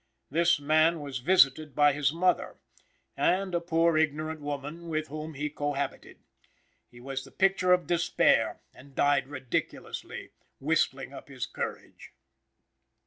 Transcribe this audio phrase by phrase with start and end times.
[0.31, 2.57] This man was visited by his mother
[3.15, 6.23] and a poor, ignorant woman with whom he cohabited.
[6.89, 12.13] He was the picture of despair, and died ridiculously, whistling up his courage.